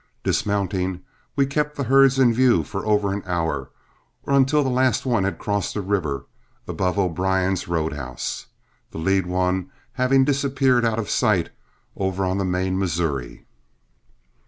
Dismounting, 0.23 1.01
we 1.35 1.45
kept 1.45 1.75
the 1.75 1.83
herds 1.83 2.17
in 2.17 2.33
view 2.33 2.63
for 2.63 2.83
over 2.87 3.13
an 3.13 3.21
hour, 3.27 3.69
or 4.23 4.33
until 4.33 4.63
the 4.63 4.69
last 4.71 5.05
one 5.05 5.25
had 5.25 5.37
crossed 5.37 5.75
the 5.75 5.81
river 5.81 6.25
above 6.67 6.97
O'Brien's 6.97 7.67
road 7.67 7.93
house, 7.93 8.47
the 8.89 8.97
lead 8.97 9.27
one 9.27 9.69
having 9.93 10.25
disappeared 10.25 10.83
out 10.85 10.97
of 10.97 11.07
sight 11.07 11.51
over 11.95 12.25
on 12.25 12.39
the 12.39 12.45
main 12.45 12.79
Missouri. 12.79 13.45